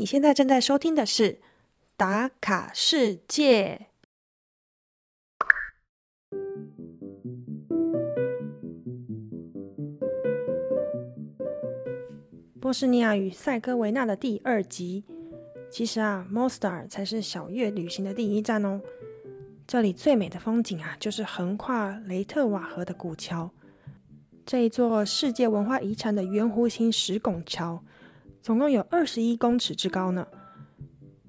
[0.00, 1.32] 你现在正在收听的是
[1.94, 3.88] 《打卡世界》。
[12.58, 15.04] 波士尼亚与塞哥维纳的第二集。
[15.70, 18.80] 其实啊，Mostar 才是小月旅行的第一站哦。
[19.66, 23.50] 这里最美的风景啊，就是横跨雷特瓦河的古桥。
[24.46, 27.84] 这一座世界文化遗产的圆弧形石拱桥，
[28.42, 30.26] 总共有二十一公尺之高呢。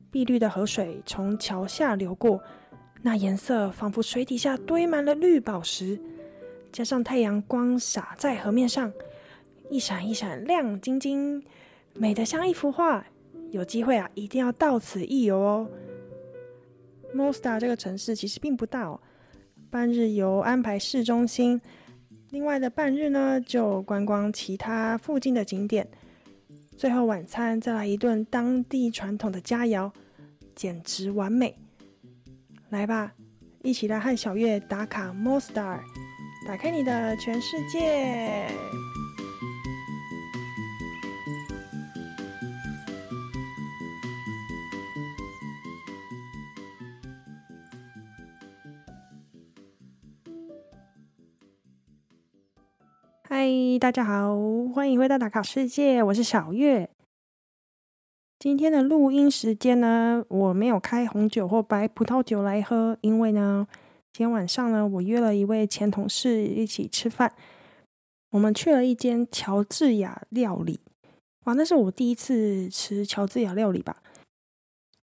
[0.09, 2.41] 碧绿的河水从桥下流过，
[3.01, 5.99] 那颜色仿佛水底下堆满了绿宝石，
[6.71, 8.91] 加上太阳光洒在河面上，
[9.69, 11.43] 一闪一闪亮晶晶，
[11.93, 13.05] 美得像一幅画。
[13.51, 15.69] 有机会啊，一定要到此一游哦。
[17.13, 18.97] m o s t a 这个城市其实并不大哦，
[19.69, 21.59] 半日游安排市中心。
[22.29, 25.85] 另外的半日呢，就观光其他附近的景点，
[26.81, 29.91] 最后晚餐再来一顿当地传统的佳肴，
[30.55, 31.55] 简直完美。
[32.69, 33.13] 来吧，
[33.61, 35.79] 一起来和小月打卡 Mostar，
[36.47, 38.47] 打开你的全世界。
[53.43, 53.47] 嗨，
[53.79, 54.37] 大家好，
[54.71, 56.87] 欢迎回到打卡世界，我是小月。
[58.37, 63.67] 今天的录音时间呢，我没有开红酒或白葡萄酒来喝，因为呢，
[64.13, 67.33] 今天晚上呢，我约了一位前同事一起吃饭，
[68.29, 70.79] 我们去了一间乔治亚料理。
[71.45, 74.03] 哇，那是我第一次吃乔治亚料理吧？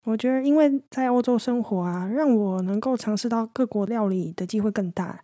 [0.03, 5.23] 我觉得，因为在欧洲生活啊，让我能够尝试到各国料理的机会更大。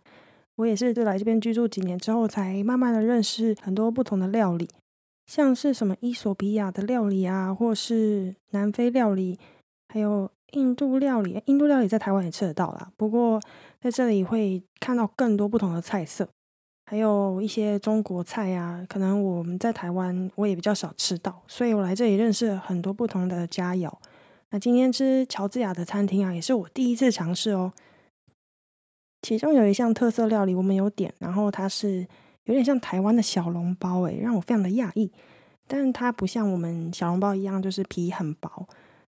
[0.56, 4.68] 我也是，就来这边居住几年之后，才慢慢的认识很多不同的料理，
[5.26, 9.38] 像是什么伊索比亚的料理啊，或是南非料理，
[9.88, 11.42] 还有印度料理。
[11.46, 13.40] 印度料理在台湾也吃得到啦，不过
[13.80, 16.28] 在这里会看到更多不同的菜色，
[16.84, 23.90] 还有一些中国菜啊，可能我们在台湾我也比较少吃到，所以我来这里认识了很多不同的佳肴。
[24.50, 27.72] 那今天吃乔治亚的餐厅啊，也是我第一次尝试哦。
[29.22, 32.06] 其中有一项特色料理，我们有点，然后它是
[32.44, 35.10] 有点像台湾的小笼包，诶，让我非常的讶异。
[35.68, 38.68] 但是它不像我们小笼包一样，就是皮很薄，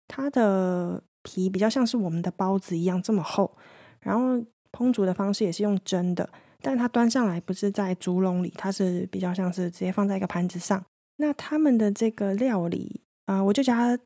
[0.08, 3.54] 它的皮比较像是我们的包子一样这么厚。
[4.00, 4.42] 然后
[4.72, 6.28] 烹煮的方式也是用蒸的，
[6.62, 10.82] 但它端上来不是在竹笼里，它是比较像是直接放在一个盘子上。
[11.18, 13.98] 那他们的这个料理，啊，我就叫它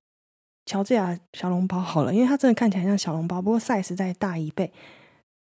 [0.66, 4.72] 乔治亚小笼包好了，因为它真的看起来像小笼包，不过 size 再大一倍。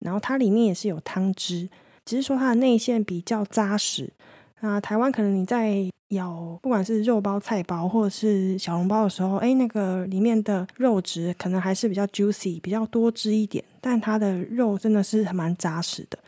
[0.01, 1.69] 然后它里面也是有汤汁，
[2.05, 4.13] 只是说它的内馅比较扎实。
[4.61, 13.65] 那台湾可能你在咬不管是肉包、菜包或者是小笼包的时候，哎，那个里面的肉质可能还是比较 juicy，比较多汁一点。
[13.81, 16.19] 但它的肉真的是蛮扎实的。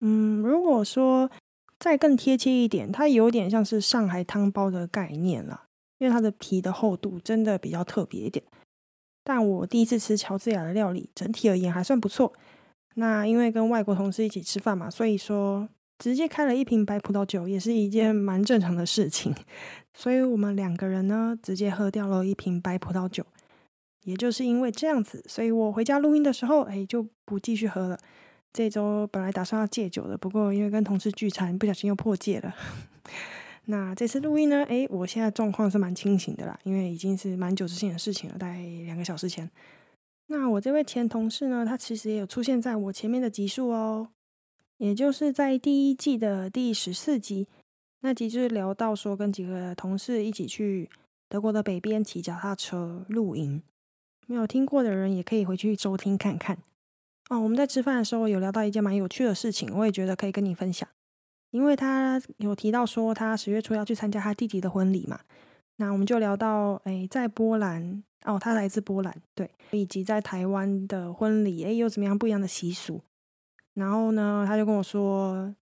[0.00, 1.28] 嗯，如果说
[1.80, 5.62] 再更贴切一点，它有点像是上海汤包的概念了，
[5.98, 8.44] 因为它的皮的厚度真的比较特别一点。
[9.24, 12.32] 但我第一次吃乔治亚的料理，整体而言还算不错。
[12.94, 19.34] 那因为跟外国同事一起吃饭嘛，所以说直接开了一瓶白葡萄酒也是一件蛮正常的事情。
[19.94, 23.24] 所以我们两个人呢，直接喝掉了一瓶白葡萄酒。
[24.04, 27.96] 也就是因为这样子，所以我回家录音的时候，哎，就不继续喝了。
[28.52, 32.52] 这周本来打算要戒酒的，不过因为跟同事聚餐，不小心又破戒了。
[33.66, 39.48] 那这次录音呢，哎，我现在状况是蛮清醒的啦，因为已经是蛮久之前的事情了，大概两个小时前。
[40.32, 44.08] 那我这位前同事呢，他其实也有出现在我前面的集数哦，
[44.78, 47.46] 也就是在第一季的第十四集，
[48.00, 50.88] 那集就是聊到说跟几个同事一起去
[51.28, 53.62] 德国的北边骑脚踏车露营，
[54.26, 56.56] 没有听过的人也可以回去收听看看。
[57.28, 60.88] 哦，我们在吃饭的时候有聊到一件蛮有趣的事情，我也觉得可以跟你分享，
[61.50, 65.20] 因为他有提到说他十月初要去参加他弟弟的婚礼嘛。
[65.76, 73.00] 那我们就聊到，哎，在波兰哦，他来自波兰，对，以及在台湾的婚礼，哎，有怎么样不一样的习俗？
[73.74, 75.54] 然后呢，他就跟我说，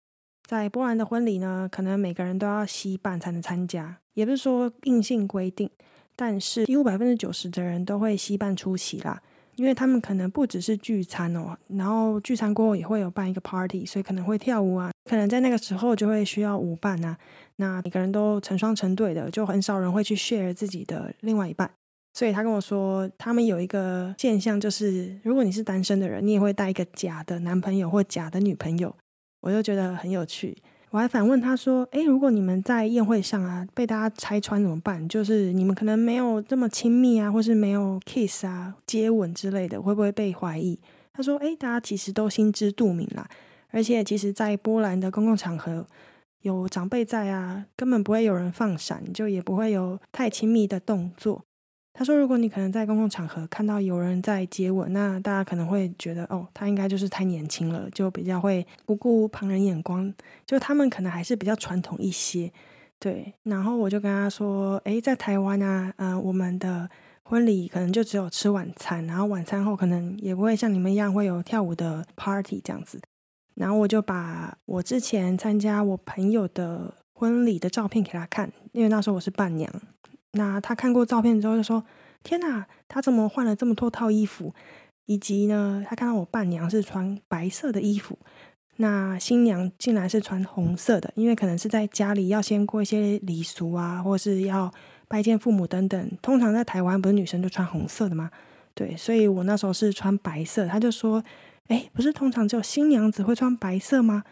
[0.43, 5.69] 在波兰的婚礼呢，可能每个人都要吸伴才能参加，也不是说硬性规定，
[6.15, 9.21] 但是几乎百分之九十的人都会吸伴出席啦。
[9.59, 17.17] 因为他们可能不只是聚餐哦，然后聚餐过后也会有办一个 party，所以可能会跳舞啊，可能在那个时候就会需要舞伴啊。
[17.57, 21.69] 那每个人都成双成对的，就很少人会去 share 自己的另外一半。
[22.13, 28.95] 所以他跟我说，他们有一个现象，就是如果你是单身的人，你也会带一个假的男朋友或假的女朋友。
[29.41, 30.57] 我就觉得很有趣。
[30.91, 35.07] 我还反问他说：“诶，如果你们在宴会上啊被大家拆穿怎么办？
[35.07, 40.79] 就是你们可能没有这么亲密啊，或是没有 kiss 啊、接吻之类的，会不会被怀疑？”
[41.13, 43.27] 他说：“诶，大家其实都心知肚明啦，
[43.69, 45.85] 而且其实，在波兰的公共场合
[46.41, 51.43] 有长辈在啊，根本不会有人放闪，就也不会有太亲密的动作。”
[51.99, 60.13] 他说：“如果你可能在公共场合看到有人在接吻，那大家可能会觉得，哦，他应该就是太年轻了，就比较会不顾旁人眼光，
[60.45, 62.49] 就他们可能还是比较传统一些。
[62.99, 66.89] 对，然后我就跟他说，诶，在台湾啊，呃，我们的
[67.23, 73.01] 婚礼可能就只有吃晚餐，然后晚餐后可能也不会像你们一样会有跳舞的 party 这样子。
[73.55, 79.69] 然后我就把我之前参加我朋友的婚礼的照片给他看，因为那时候我是伴娘。”
[80.33, 81.83] 那他看过照片之后就说
[82.23, 84.53] ：“天哪，他怎么换了这么多套衣服？
[85.05, 88.15] 以及呢，他看到我伴娘是穿白色的衣服，
[88.75, 94.71] 那新娘竟然是穿红色的，因为可能是在家里要先过一些礼俗啊，或是要
[95.07, 96.11] 拜见父母等等。
[96.21, 98.29] 通常在台湾不是女生就穿红色的吗？
[98.75, 100.67] 对，所以我那时候是穿白色。
[100.67, 101.23] 他就说
[101.69, 104.23] ：‘哎，不是通常只有新娘子会穿白色吗？’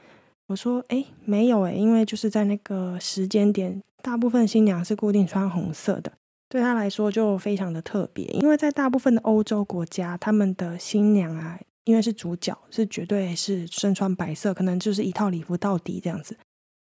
[0.45, 6.11] 我说：‘哎，没有哎，因为就是在那个时间点。’大部分新娘是固定穿红色的，
[6.47, 8.25] 对她来说就非常的特别。
[8.27, 16.37] 因为在大部分的欧洲国家，他们的新娘啊，因为是主角，是绝对是身穿白色，可能就是一套礼服到底这样子。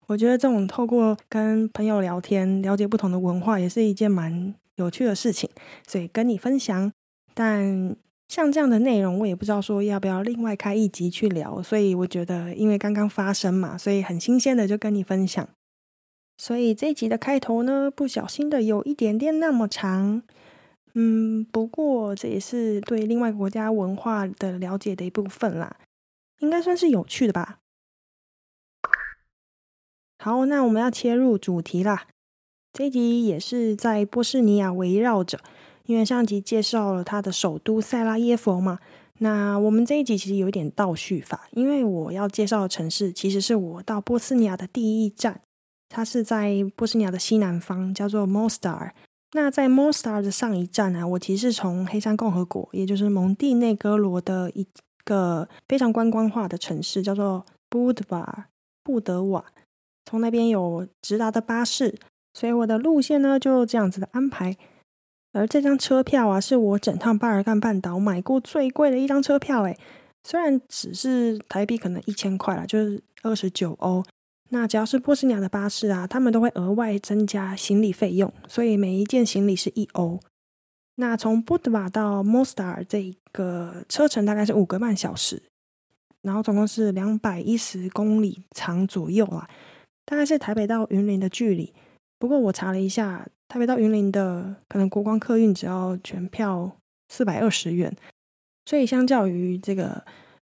[0.06, 5.50] 我觉得这种透过跟朋友聊天，了解不同的文化，也是一件蛮有趣的事情，
[5.86, 6.90] 所以跟你分享。
[7.34, 7.94] 但
[8.28, 15.46] 像这样的内容，我也不知道说要不要另外开一集去聊，所以我觉得因为刚刚发生嘛，所以很新鲜的就跟你分享。
[16.40, 20.22] 所以这一集的开头呢，不小心的有一点点那么长，
[20.94, 25.76] 嗯，不过这也是对另外国家文化的了解的一部分啦，
[26.38, 27.58] 应该算是有趣的吧。
[30.20, 32.06] 好，那我们要切入主题啦。
[32.72, 35.40] 这一集也是在波士尼亚围绕着，
[35.86, 38.78] 因为上集介绍了它的首都塞拉耶佛嘛。
[39.18, 45.40] 那我们这一集其实有一点倒叙法，因为我要介绍的城市其实是我到波斯尼亚的第一站。
[45.88, 48.90] 它是在波斯尼亚的西南方，叫做 Mostar。
[49.32, 54.66] 那在 Mostar 的上一站呢，我其实是从黑山共和国，也就是蒙蒂内哥罗的一
[55.04, 58.44] 个非常观光化的城市，叫做 Budva
[58.82, 59.44] 布德瓦。
[60.06, 61.94] 从那边有直达的巴士，
[62.32, 64.56] 所以我的路线呢就这样子的安排。
[65.34, 69.64] 而这张车票啊，是我整趟巴尔干半岛买过最贵的一张车票。
[69.64, 69.78] 诶，
[70.24, 74.02] 虽然只是台币可能一千块啦，就是二十九欧。
[74.50, 80.18] 那只要是波斯尼亚的巴士啊，他们都会额外增加行李费用，所以每一件行李是一欧。
[80.96, 85.42] 那从布德瓦到 Mostar 这个车程大概是五个半小时，
[86.22, 89.48] 然后总共是两百一十公里长左右啊，
[90.06, 91.74] 大概是台北到云林的距离。
[92.18, 96.76] 不过我查了一下，台北到云林的可能国光客运只要全票
[97.08, 97.94] 四百二十元，
[98.64, 100.04] 所以相较于这个。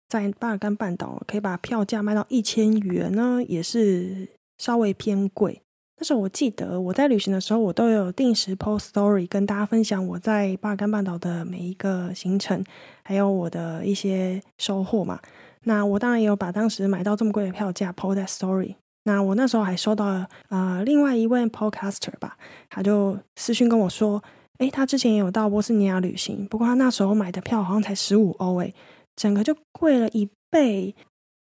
[0.09, 5.61] 在巴尔干半岛可以把票价卖到一千元呢，也是稍微偏贵。
[5.97, 12.65] 但是我记得我在旅行的时候，我都有定时 post story 跟大家分享我在巴尔干半岛的每一个行程，
[13.03, 15.19] 还有我的一些收获嘛。
[15.65, 18.77] 那我当然也有把当时买到这么贵的票价 post 在 story。
[19.05, 22.37] 那我那时候还收到了啊，另外一位 podcaster 吧，
[22.71, 24.23] 他就私讯跟我说，
[24.59, 28.73] 诶，他之前也有到波斯尼亚旅行，不过他那时候买的票好像才十五欧诶。
[29.19, 30.95] 整个就贵了一倍，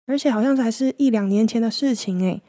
[0.07, 2.41] 而且好像才是一两年前的事情诶。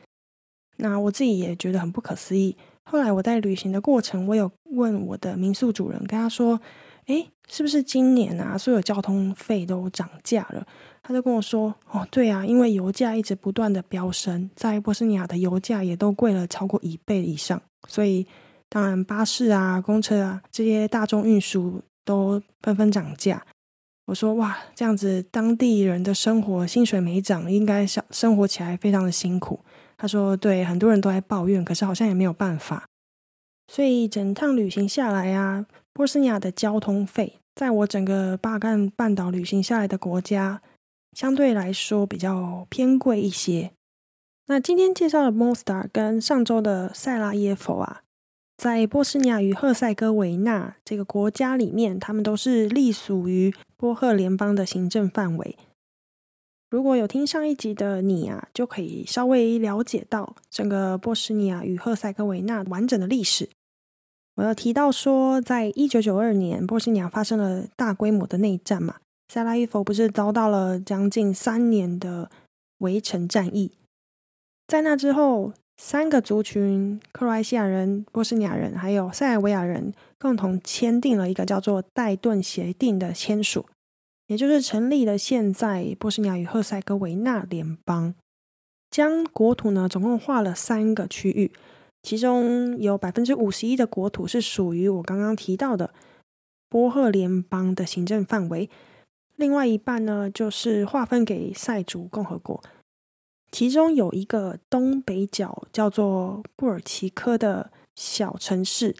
[0.77, 2.57] 那我自己也觉得很不可思议。
[2.85, 6.61] 后来我在旅行的过程，我有问我的民宿主人，跟他说
[7.07, 10.65] ：“诶，是不是今年啊，所有交通费都涨价了？”
[11.03, 18.25] 他就跟我说：“哦，对啊，因为油价一直不断的飙升，在波斯尼亚的油价也都贵了超过一倍以上，所以
[18.69, 23.45] 当然巴士啊、公车啊这些大众运输都纷纷涨价。”
[24.07, 29.61] 我说哇，这样子当地人的生活薪水没涨，应该生生活起来非常的辛苦。
[29.97, 32.85] 他说对，很多人都在抱怨，可是好像也没有办法。
[33.67, 40.63] 所以整趟旅行下来啊，波斯尼亚的交通费，在我整个巴干半岛旅行下来的国家，
[41.13, 43.73] 相对来说比较偏贵一些。
[44.47, 48.03] 那今天介绍的 Mostar 跟上周的塞拉耶夫啊。
[48.57, 55.57] 在波斯尼亚与赫塞哥维纳这个国家里面，他们都是隶属于波赫联邦的行政范围。
[56.71, 63.49] 如果有听上一集的你啊，就可以稍微了解到整个波斯尼亚与赫塞哥维纳完整的历史。
[64.35, 68.97] 我要提到说，在一九九二年，波斯尼亚发生了大规模的内战嘛，
[69.29, 72.31] 塞拉伊夫不是遭到了将近三年的
[72.79, 73.73] 围城战役。
[74.67, 83.67] 在那之后，三个族群——克罗埃西亚人、波斯尼亚人还有塞尔维亚人——共同签订了一个叫做《戴顿协定》的签署，
[84.27, 88.15] 也就是成立了现在波斯尼亚与赫塞哥维纳联邦。
[88.91, 91.53] 将国土呢，总共划了三个区域，
[92.03, 95.93] 其中有百分之五十一的国土是属于我刚刚提到的
[96.71, 98.71] 波赫联邦的行政范围，
[99.35, 102.63] 另外一半呢，就是划分给塞族共和国。
[103.59, 108.95] 其中有一个东北角叫做布尔奇科的小城市，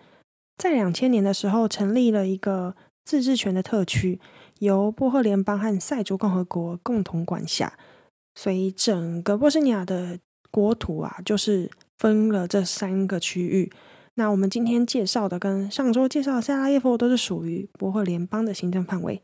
[0.57, 4.19] 在两千年的时候成立了一个自治权的特区，
[4.61, 7.71] 由波赫联邦和塞族共和国共同管辖。
[8.35, 10.19] 所以整个波斯尼亚的
[10.51, 13.71] 国土啊，就是分了这三个区域。
[14.15, 19.21] 那我们今天介绍的跟上周介绍的塞拉耶夫都是属于波赫联邦的行政范围。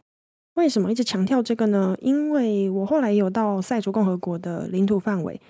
[0.54, 1.96] 为什么一直强调这个呢？
[2.00, 5.40] 因为我后来有到塞族共和国的领土范围，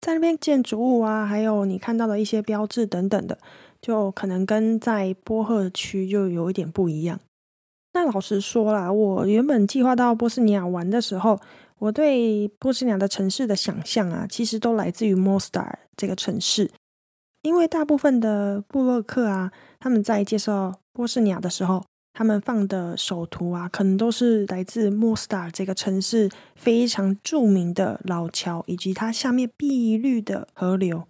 [0.00, 3.38] 在那边建筑物啊，还有你看到的一些标志等等的，
[3.80, 7.18] 就可能跟在波赫区就有一点不一样。
[7.92, 11.40] 那老实说啦，我原本计划到波斯尼亚玩的时候。
[11.80, 16.70] 我对波斯尼亚的城市的想象啊，其实都来自于 Mostar 这个城市，
[17.40, 21.82] 因为大部分的布洛克啊，他们在介绍波斯尼亚的时候，
[22.20, 31.04] 他们放的首图啊，可能都是来自 Mostar 这个城市非常著名的老桥，以及它下面碧绿的河流。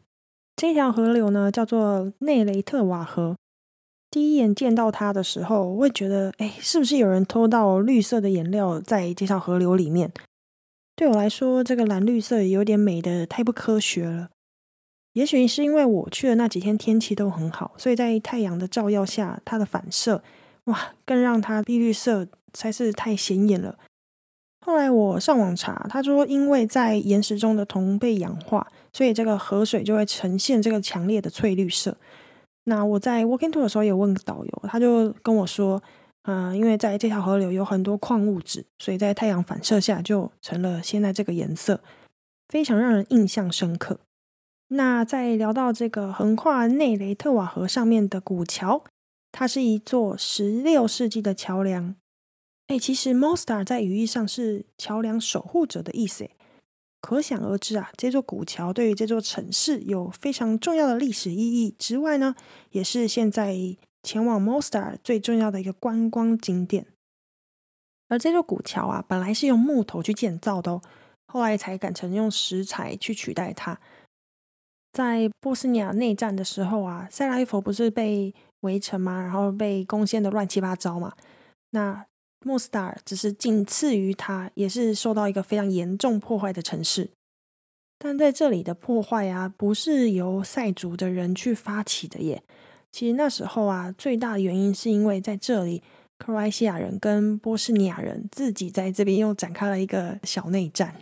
[0.55, 3.35] 这条河流呢，叫做内雷特瓦河。
[4.09, 10.13] 第一眼见到它的时候，我会觉得，哎，是不是有人偷到绿色的颜料在这条河流里面？
[10.95, 14.29] 对我来说，这个蓝绿色有点美的太不科学了。
[15.15, 20.23] 也许是因为我去的那几天天气都很好，所以在太阳的照耀下，它的反射
[20.71, 23.79] 哇，更让它碧绿色才是太显眼了。
[24.65, 31.97] 后来我上网查，他说因为在岩石中的铜被氧化，所以这个河水就会呈现这个强烈的翠绿色。
[32.65, 35.83] 那我在 walking to 的时候也问导游，他就跟我说。
[36.25, 41.81] 嗯，因为在这条河流有很多矿物质，所以在太阳反射下就成了现在这个颜色，
[42.47, 44.01] 非常让人印象深刻。
[44.69, 48.85] 那在聊到这个横跨内雷特瓦河上面的古桥，
[49.33, 51.95] 它是一座十六世纪的桥梁。
[52.67, 56.29] 哎，其实 Mostar 在语义上是桥梁守护者的意思，
[57.01, 62.35] 可想而知啊，这座古桥对于这座城市有非常重要的历史意义之外呢，
[62.71, 63.77] 也是现在。
[64.03, 66.87] 前往 Mostar 最重要的一个观光景点，
[68.09, 70.83] 而这座古桥啊，本来是用木头去建造的哦，
[71.27, 73.79] 后来才改成用石材去取代它。
[74.91, 79.21] 在波斯尼亚内战的时候啊，塞拉耶佛不是被围城嘛？
[79.21, 81.13] 然后被攻陷的乱七八糟嘛。
[81.71, 82.07] 那
[82.45, 87.11] Mostar 只是仅次于它，也是受到一个非常严重破坏的城市。
[87.99, 92.43] 但在这里的破坏啊，不是由塞族的人去发起的耶。
[92.91, 95.83] 其实那时候啊，最大的原因是因为在这里，
[96.19, 100.95] 克罗埃西亚人跟波斯尼亚人自己在这边又展开了一个小内战。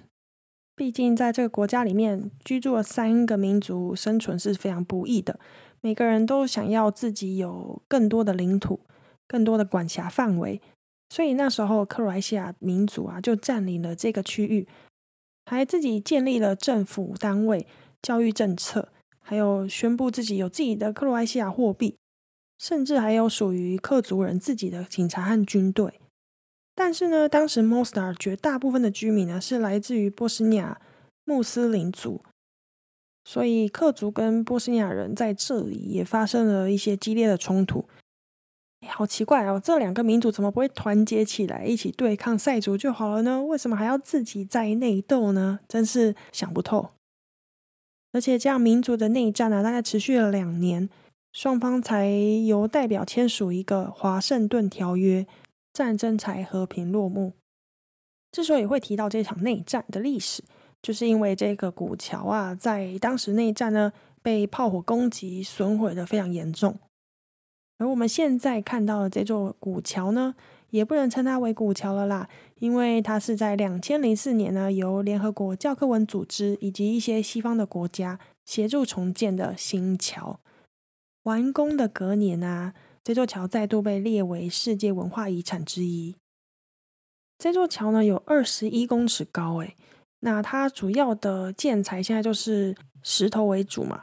[0.75, 5.39] 毕竟在这个国家里面居住了三个民族，生存是非常不易的。
[5.81, 8.81] 每个人都想要自己有更多的领土、
[9.27, 10.61] 更多的管辖范围，
[11.09, 14.67] 所以那时候克罗埃西亚民族啊就占领了这个区域，
[15.47, 17.67] 还自己建立了政府单位、
[18.03, 18.89] 教育政策。
[19.21, 21.99] 还有宣布自己有自己的克罗埃西亚货币，
[22.59, 26.01] 甚至还有属于克族人自己的警察和军队。
[26.75, 30.81] 但是呢，当时 Mostar 绝大部分的居民呢是来自于波斯尼亚
[31.27, 32.23] 穆斯林族，
[33.29, 37.85] 所以克族跟波斯尼亚人在这里也发生了一些激烈的冲突。
[38.87, 43.45] 好奇怪哦，这两个民族怎么不会团结起来一起对抗塞族就好了呢？
[43.45, 45.61] 为什么还要自己在内斗呢？
[45.69, 46.93] 真是想不透。
[48.13, 50.89] 而且这样民族的内战呢，大概持续了两年，
[51.35, 55.27] 双方才由代表签署一个华盛顿条约，
[55.75, 57.35] 战争才和平落幕。
[58.33, 60.43] 之所以会提到这场内战的历史，
[60.81, 63.93] 就是因为这个古桥啊，在当时内战呢，
[64.23, 66.79] 被炮火攻击损毁的非常严重。
[67.79, 70.35] 而我们现在看到的这座古桥呢，
[70.71, 72.29] 也不能称它为古桥了啦。
[72.57, 80.41] 因为它是在两千零四年呢，由联合国教科文组织以及一些西方的国家协助重建的新桥。
[81.23, 86.17] 完工的隔年啊，这座桥再度被列为世界文化遗产之一。
[87.39, 89.77] 这座桥呢有二十一公尺高，诶，
[90.21, 94.03] 那它主要的建材现在就是石头为主嘛。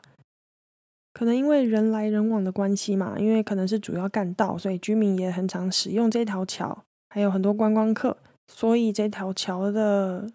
[1.13, 8.17] 可能因为人来人往的关系嘛，因为可能是主要干道，所以居民也很常使用这条桥，还有很多观光客。
[8.47, 10.29] 所以这条桥的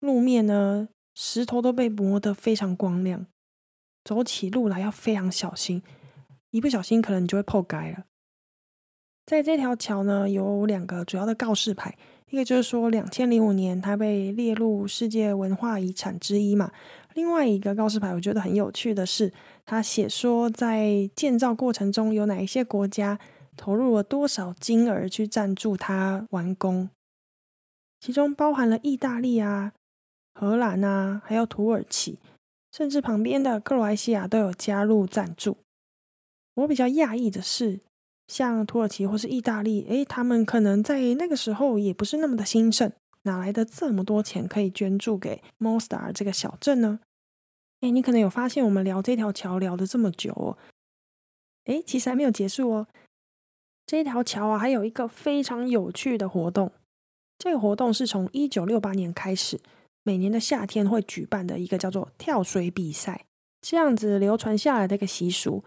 [0.00, 3.26] 路面呢，石头都被磨得非常光亮，
[4.04, 5.82] 走起路来要非常小心，
[6.50, 8.04] 一不小心可能你就会破街了。
[9.24, 11.96] 在这条桥呢，有两个主要的告示牌，
[12.34, 16.72] 一个就是说两千零五年它被列入世界文化遗产之一嘛。
[17.14, 19.32] 另外一个告示牌，我觉得很有趣的是，
[19.64, 23.20] 它写说在建造过程中有哪一些国家
[23.56, 26.90] 投入了多少金额去赞助它完工，
[28.00, 29.72] 其中包含了意大利啊、
[30.34, 32.18] 荷兰啊，还有土耳其，
[32.72, 35.58] 甚至旁边的克罗埃西亚都有加入赞助。
[36.54, 37.78] 我比较讶异的是。
[38.26, 42.90] 像土耳其或是意大利，诶，他们可能在那个时候也不是那么的兴盛，
[43.22, 47.00] 哪来的这么多钱可以捐助给 Mostar 这个小镇呢？
[47.80, 50.56] 诶，你可能有发现，我们聊这条桥聊了这么久，哦，
[51.64, 52.86] 诶，其实还没有结束哦。
[53.86, 56.72] 这条桥啊，还有一个非常有趣的活动，
[57.36, 59.60] 这个活动是从一九六八年开始，
[60.02, 63.26] 每年的夏天会举办的一个叫做跳水比赛，
[63.60, 65.62] 这样子流传下来的一个习俗。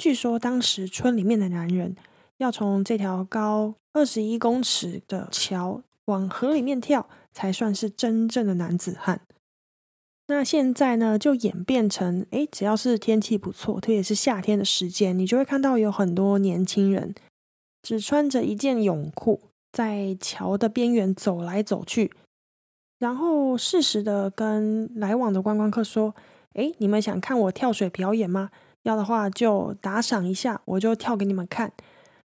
[0.00, 1.94] 据说当时村里面的男人
[2.38, 9.20] 要从这条高二十一公尺的桥往河里面跳，才算是真正的男子汉。
[10.28, 17.14] 那现在呢，就演变成，哎，只要是天气不错，特别是夏天的时间，你就会看到有很多年轻人
[17.82, 22.10] 只穿着一件泳裤，在桥的边缘走来走去，
[22.98, 26.14] 然后适时的跟来往的观光客说
[26.56, 28.50] ：“哎，你们想看我跳水表演吗？”
[28.82, 31.72] 要的话就打赏一下，我就跳给你们看。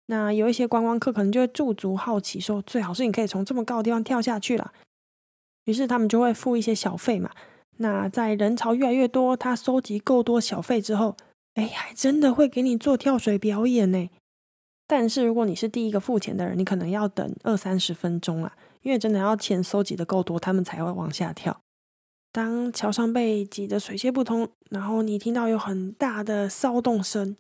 [0.07, 4.73] 那有一些观光客可能就会驻足好奇，说最好是你可以从这么高的地方跳下去了。
[5.67, 7.31] 于是他们就会付一些小费嘛。
[7.77, 11.17] 那在人潮越来越多，他收集够多小费之后，
[11.55, 14.11] 哎，还真的会给你做跳水表演呢。
[14.89, 21.61] 但是如果你是第一个付钱的人，你可能要等二三十分钟啊，因为真的要钱收集的够多，他们才会往下跳。
[22.33, 27.37] 当桥上被挤得水泄不通，然后你听到有很大的骚动声，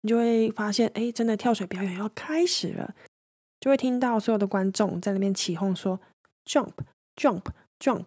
[0.00, 2.94] 你就会发现，哎，真的跳水表演要开始了，
[3.60, 6.00] 就会听到所有的观众在那边起哄说
[6.46, 6.72] ：“jump,
[7.16, 7.42] jump,
[7.78, 8.06] jump”，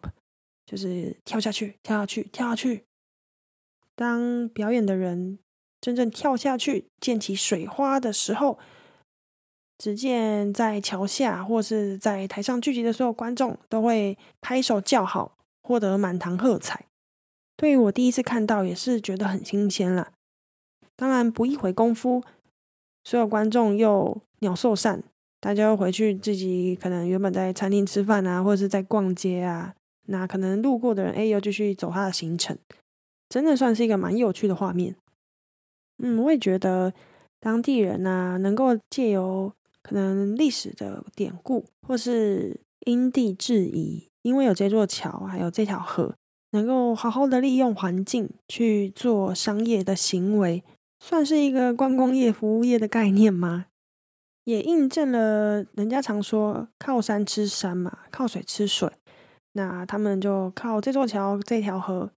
[0.66, 2.84] 就是跳下去，跳下去，跳下去。
[3.96, 5.38] 当表演的人
[5.80, 8.58] 真正跳下去溅起水花的时候，
[9.78, 15.38] 只见在桥下或是在台上聚集的所有观众都会拍手叫好。
[15.64, 16.86] 获得满堂喝彩，
[17.56, 20.12] 对于我第一次看到也是觉得很新鲜了。
[20.96, 22.22] 当然不一会功夫，
[23.04, 25.02] 所有观众又鸟兽散，
[25.40, 29.74] 大家又回去自己可能原本在餐厅吃饭啊，或者是在逛街啊，
[30.08, 32.58] 那可能路过的人哎又继续走他的行程，
[33.30, 34.96] 真的算是一个蛮有趣的画面。
[35.98, 36.94] 嗯，我也觉得
[37.40, 44.10] 当地人呐能够借由可能历史的典故或是因地制宜。
[44.24, 46.16] 因为有这座桥，还有这条河，
[46.52, 50.64] 能够好好的利用环境去做商业的行为，
[51.00, 53.66] 算是一个观光业、服务业的概念吗？
[54.46, 58.92] 也印证了人家常说“靠山吃山”嘛，“靠水吃水”。
[59.56, 62.12] 那他们就靠这座桥、这条河，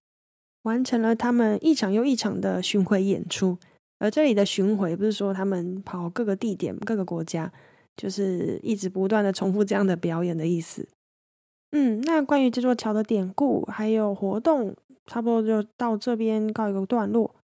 [0.63, 3.57] 完成了他们一场又一场的巡回演出。
[3.99, 7.51] 而这里的巡回，不是说他们跑各个地点、各个国家，
[7.95, 10.87] 就是一直不断的重复这样的表演的意思。
[11.71, 14.75] 嗯，那关于这座桥的典故还有活动，
[15.05, 17.35] 差不多就到这边告一个段落。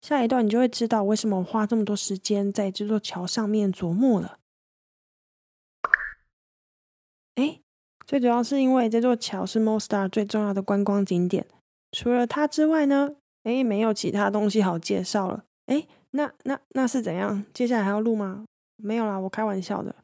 [0.00, 4.38] 下一段你就会知道为什么我花这么多时间在这座桥上面琢磨了。
[7.36, 7.60] 哎，
[8.06, 11.46] 最主要是因为这座桥是 Mostar 最重要的观光景点，
[11.92, 15.44] 除了它之外呢，哎，没有其他东西好介绍了。
[15.66, 17.44] 哎，那那那是怎样？
[17.54, 18.44] 接下来还要录吗？
[18.76, 19.94] 没有啦，我开玩笑的。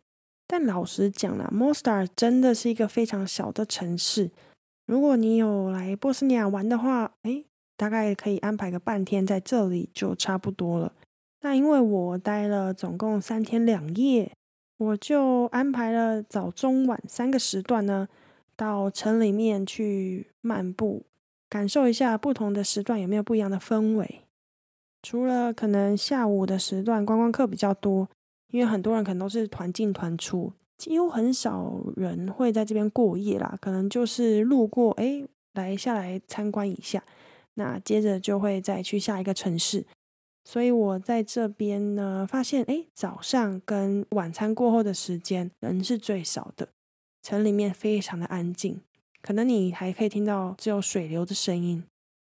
[0.53, 4.33] 但老实讲啦，Mostar 真的是一个非常小的城市。
[4.85, 7.45] 如果你有来波斯尼亚玩的话，哎，
[7.77, 10.93] 大概可以安排个半天在这里就差不多了。
[11.43, 14.33] 那因为我待了总共三天两夜，
[14.79, 18.09] 我就安排了早中晚三个时段呢，
[18.57, 21.05] 到城里面去漫步，
[21.49, 24.23] 感受一下不同的时段有没有不一样的氛围。
[25.01, 28.09] 除了可能下午的时段观光客比较多。
[28.51, 33.57] 因为很多人可能都是团进团出，几乎很少人会在这边过夜啦。
[33.61, 35.23] 可能就是路过，哎，
[35.55, 37.03] 来下来参观一下，
[37.55, 39.87] 那接着就会再去下一个城市。
[40.45, 46.69] 所以我在这边呢，发现，哎，早上跟晚餐过后的时间人是最少的，
[47.23, 48.81] 城里面非常的安静，
[49.23, 51.85] 可能你还可以听到只有水流的声音。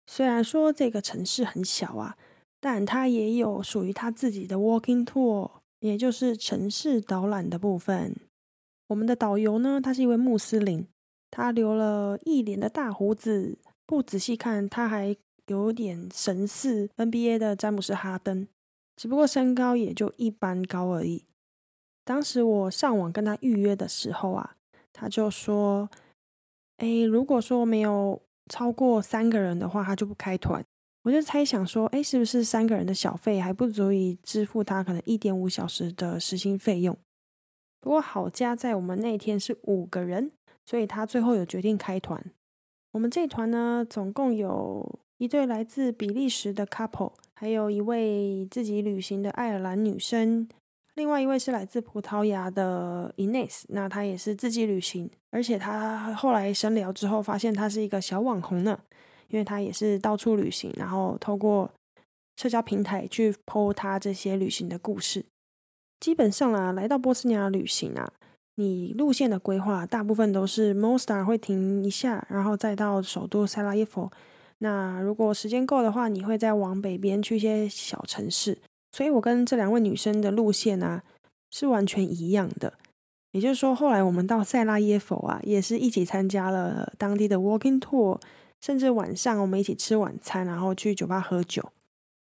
[0.08, 2.16] 虽然说这个城市很小啊，
[2.62, 5.50] 但它也有属于它自己的 walking tour。
[5.86, 8.16] 也就是城市导览的部分，
[8.88, 10.88] 我们的导游呢，他是一位穆斯林，
[11.30, 18.48] 他留了一脸的大胡子，不仔细看，他还有点神似 NBA 的詹姆斯哈登，
[18.96, 21.24] 只不过身高也就一般高而已。
[22.04, 24.56] 当时我上网跟他预约的时候啊，
[24.92, 25.88] 他就说
[26.78, 28.20] ：“哎，如果说没有
[28.50, 30.66] 超过三个人的话，他就不开团。”
[31.06, 36.98] 我就猜想说：“哎，是不是三个人的小费还不足以支付他可能一点五小时的时薪费用？”
[37.80, 40.32] 不过好家在我们那天是五个人，
[40.66, 42.20] 所以他最后有决定开团。
[42.94, 50.50] 我们这团呢，总共有一对来自比利时的 couple，还有一位自己旅行的爱尔兰女生，
[50.96, 58.80] 另外一位是来自葡萄牙的 Ines，那她也是自己旅行，而且她后来深聊之后发现她是一个小网红呢，
[59.30, 61.72] 因为她也是到处旅行，然后透过
[62.38, 65.26] 社交平台去 po 她这些旅行的故事。
[66.00, 68.12] 基本上啊，来到波斯尼亚旅行啊。
[68.58, 74.10] 你路线的规划大部分都是 Mostar 会停一下，然后再到首都塞拉耶夫。
[74.60, 78.58] 那如果时间够的话，你会再往北边去一些小城市。
[78.94, 81.04] 所以我跟这两位女生的路线啊
[81.52, 82.74] 是完全一样的。
[83.32, 88.22] 也就是说，后来我们到塞拉耶夫啊，也是一起参加了当地的 Walking Tour，
[88.62, 91.72] 甚至晚上我们一起吃晚餐，然后去酒吧喝酒。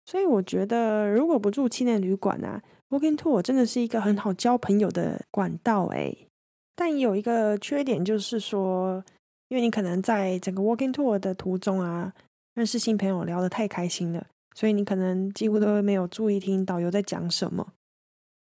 [0.05, 6.29] 所以我觉得，如果不住青年旅馆啊，Walking tour 真的是一个很好交朋友的管道诶，
[6.75, 9.05] 但有一个缺点就是说，
[9.49, 12.15] 因为你可能在整个 Walking tour 的途中啊，
[12.55, 17.75] 认识新朋友聊得太开心了，所以你可能几乎都没有注意听导游在讲什么。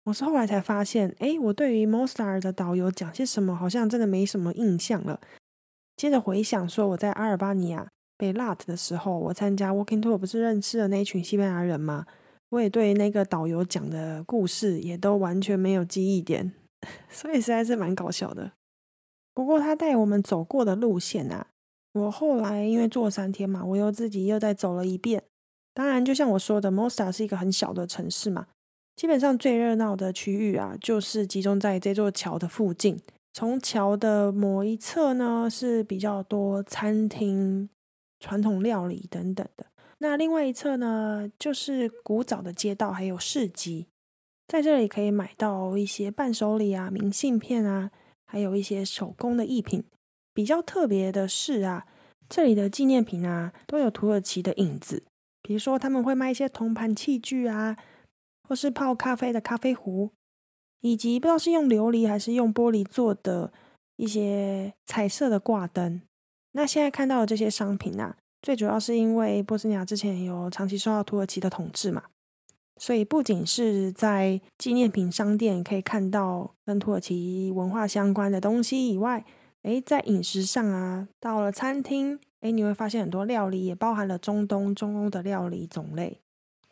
[0.03, 5.21] 我是后来才发现，哎，我对于 Mostar 的导游讲些什么，好像真的没什么印象了。
[5.95, 12.05] 接着回想说，我在阿尔巴尼亚被 Lat 的时候，我参加 Walking tour 不是认识了那一群西班牙人吗？
[12.49, 16.53] 我也对那个导游讲的故事也都完全没有记忆点，
[17.09, 18.51] 所以实在是蛮搞笑的。
[19.33, 21.47] 不过他带我们走过的路线啊，
[21.93, 25.23] 我后来因为坐三天嘛，我又自己又再走了一遍。
[25.73, 28.45] 当然，就像我说的，Mosta 是一个很小的城市嘛，
[28.95, 33.01] 基本上最热闹的区域啊，就是集中在这座桥的附近。
[33.33, 37.67] 从桥的某一侧呢，是比较多餐厅、
[38.19, 39.65] 传统料理等等的。
[39.97, 43.87] 那另外一侧呢，就是古早的街道，还有市集，
[44.47, 47.89] 在这里可以买到一些伴手礼啊、明信片啊，
[48.25, 49.83] 还有一些手工的艺品。
[50.33, 51.87] 比较特别的是啊，
[52.29, 55.03] 这里的纪念品啊，都有土耳其的影子。
[55.41, 57.77] 比如说，他们会卖一些铜盘器具啊，
[58.47, 60.11] 或是泡咖啡的咖啡壶，
[60.83, 63.51] 以及不知道是用琉璃还是用玻璃做的
[63.95, 66.01] 一些彩色的挂灯。
[66.51, 68.15] 那现在看到的这些商品啊。
[68.43, 72.03] 最主要是因为波斯尼亚之前有长期受到土耳其的统治嘛，
[72.77, 79.23] 所以不仅是在纪念品商店可以看到跟土耳其文化相关的东西以外，
[79.61, 86.19] 诶，在饮食上啊，到了餐厅，诶，你会发现很多料理也包含了中东、中欧的料理种类，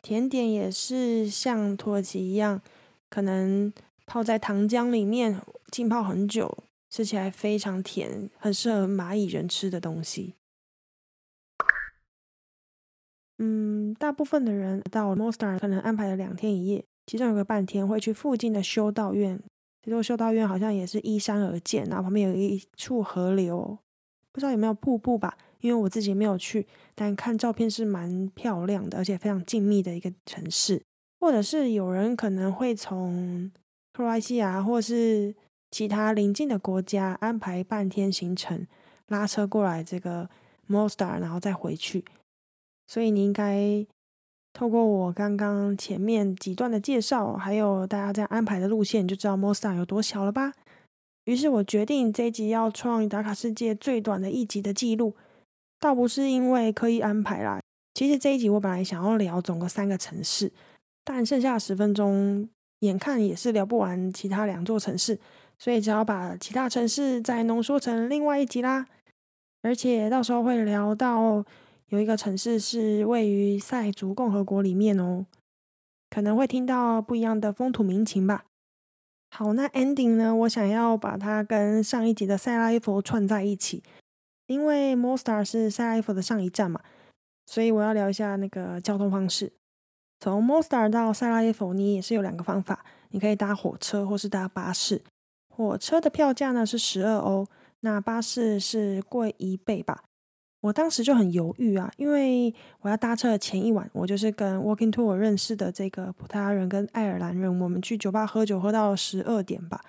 [0.02, 2.60] 甜点也是像土耳其一样，
[3.08, 3.72] 可能
[4.06, 10.34] 泡在糖浆里面浸泡很久，吃起来非常甜，很适合蚂蚁人吃的东西。
[13.38, 19.40] 嗯，大部分的人到 Mostar 可能安排了两天一夜，其中有个半天会去附近的修道院。
[19.82, 23.78] 这座修道院好像也是依山而建，然后旁边有一处河流，
[24.30, 25.36] 不知道有没有瀑布吧？
[25.60, 30.82] 因为我自己没有去，但看照片是蛮漂亮的，而且非常静谧的一个城市。
[31.18, 33.50] 或者是有人可能会从
[33.92, 35.34] 克罗埃西亚或是
[35.70, 38.66] 其他邻近的国家安排半天行程，
[39.08, 40.28] 拉车过来这个
[40.68, 42.04] Mostar，然后再回去。
[42.86, 43.86] 所以你应该
[44.52, 50.52] 透过我刚刚前面几段的介绍，还有大家这样安排的路线，就知道 Mostar 有多小了吧？
[51.24, 55.14] 于是我决定这一集要创打卡世界最短的一集的记录，
[55.78, 57.60] 倒不是因为刻意安排啦。
[57.94, 60.50] 其实这一集我本来想要聊总共三个城市，
[61.04, 62.48] 但剩下十分钟，
[62.82, 65.18] 眼看也是聊不完其他两座城市，
[65.58, 68.86] 所以只好把其他城市再浓缩成另外一集啦。
[69.62, 71.44] 而且到时候会聊到。
[71.88, 75.26] 有一个城市是位于塞族共和国里面哦，
[76.08, 78.46] 可能会听到不一样的风土民情吧。
[79.30, 80.34] 好，那 ending 呢？
[80.34, 83.82] 我想要把它跟上一集的塞拉耶夫串在一起，
[84.46, 86.80] 因为 Mostar 是塞拉耶夫的上一站嘛，
[87.44, 89.52] 所以我要聊一下那个交通方式。
[90.22, 95.02] 从 Mostar 到塞拉耶夫，你也是有两个方法，你可以搭火车或是搭巴士。
[95.48, 97.44] 火车的票价呢是十二欧，
[97.80, 100.04] 那巴士是贵一倍吧。
[100.60, 109.84] 我当时就很犹豫啊，因为我要搭车的前一晚，我就是跟 Walking Tour 认识的这个葡萄牙人跟爱尔兰人，我们去酒吧喝酒，喝到十二点吧。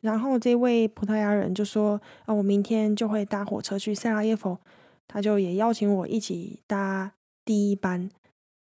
[0.00, 4.58] 然后这位葡萄牙人就说：“啊，我明天就会搭火车去塞拉耶夫。”
[5.06, 7.12] 他就也邀请我一起搭
[7.44, 8.10] 第一班。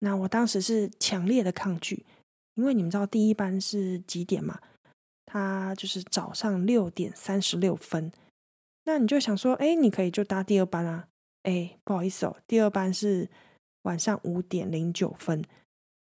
[0.04, 2.04] 那我当时是强烈的抗拒，
[2.54, 4.58] 因为你们知道第一班是几点嘛？
[5.24, 8.10] 他就是早上六点三十六分。
[8.84, 11.06] 那你就想说，哎，你可以就搭第二班啊？
[11.44, 13.30] 哎，不好意思哦，第二班是
[13.82, 15.44] 晚上五点零九分，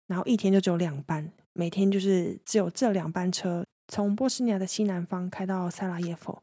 [0.05, 6.39] 然后一天就只有两班，每天就是只有这两班车从波斯尼亚的西南方开到塞拉耶夫。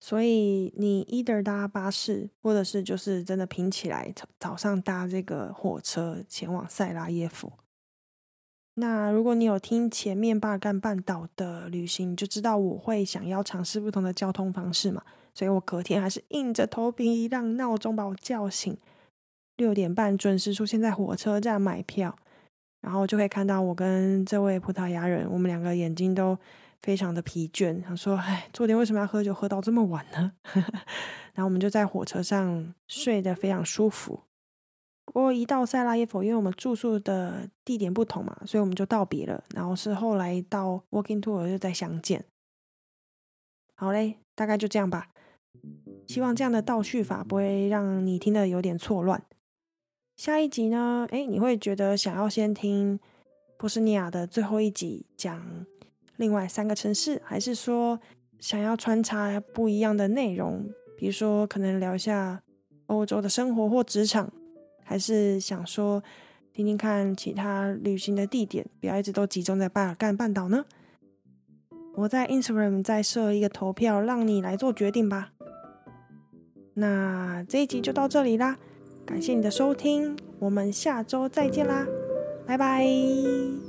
[0.00, 7.52] 所以你 either 搭巴士，或者是就是真的拼起来早上搭这个火车前往塞拉耶夫。
[8.74, 15.02] 那如果你有听前面巴尔干半岛的旅行，就知道我会想要尝试不同的交通方式嘛。
[15.34, 18.76] 所以我隔天还是硬着头皮让闹钟把我叫醒，
[19.56, 22.16] 六点半准时出现在火车站买票，
[22.80, 26.38] 然后就可以看到我跟这位葡萄牙人，我们两个眼睛都
[26.80, 30.32] 非常的疲倦，想说：“哎，昨天为什么要喝酒喝到这么晚呢？”
[31.34, 34.20] 然后我们就在火车上睡得非常舒服。
[35.04, 39.42] 不过一到塞拉耶夫，因为我们住宿的地点不同嘛，所以我们就道别了。
[39.54, 42.24] 然后是后来到 Walking Tour 又再相见。
[43.74, 45.08] 好嘞，大概就这样吧。
[46.06, 49.22] 希望这样的倒叙法不会让你听得有点错乱。
[50.16, 51.06] 下一集呢？
[51.10, 52.98] 哎，你会觉得想要先听
[53.56, 55.64] 波斯尼亚的最后一集讲
[56.18, 57.98] 另外三个城市，还是说
[58.38, 60.68] 想要穿插不一样的内容？
[60.96, 62.42] 比如说可能聊一下
[62.86, 64.30] 欧洲的生活或职场。
[64.84, 66.02] 还是想说
[66.52, 70.64] 听听看其他旅行的地点，不要一直都集中在巴尔干半岛呢。
[71.94, 75.32] 我在 Instagram 再设一个投票，让你来做决定吧。
[76.72, 78.56] 那这一集就到这里啦，
[79.04, 81.86] 感谢你的收听，我们下周再见啦，
[82.46, 83.67] 拜拜。